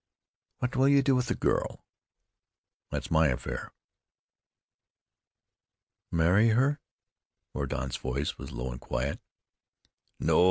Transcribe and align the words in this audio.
"What 0.57 0.75
will 0.75 0.87
you 0.87 1.03
do 1.03 1.15
with 1.15 1.27
the 1.27 1.35
girl?" 1.35 1.85
"That's 2.89 3.11
my 3.11 3.27
affair." 3.27 3.71
"Marry 6.09 6.49
her?" 6.57 6.79
Mordaunt's 7.53 7.97
voice 7.97 8.35
was 8.35 8.51
low 8.51 8.71
and 8.71 8.81
quiet. 8.81 9.19
"No!" 10.19 10.39